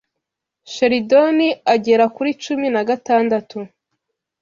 Shelidoni 0.71 1.49
agera 1.73 2.05
kuri 2.15 2.31
cumi 2.43 2.67
nagatandatu 2.73 3.57